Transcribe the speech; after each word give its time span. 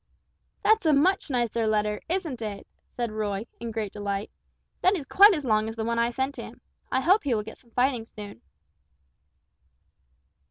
"That's 0.63 0.87
a 0.87 0.93
much 0.93 1.29
nicer 1.29 1.67
letter, 1.67 2.01
isn't 2.09 2.41
it?" 2.41 2.65
said 2.89 3.11
Roy, 3.11 3.45
in 3.59 3.69
great 3.69 3.93
delight; 3.93 4.31
"that 4.81 4.95
is 4.95 5.05
quite 5.05 5.35
as 5.35 5.45
long 5.45 5.69
as 5.69 5.75
the 5.75 5.85
one 5.85 5.99
I 5.99 6.09
sent 6.09 6.37
him. 6.37 6.59
I 6.91 7.01
hope 7.01 7.23
he 7.23 7.35
will 7.35 7.43
get 7.43 7.59
some 7.59 7.69
fighting 7.69 8.05
soon." 8.07 8.41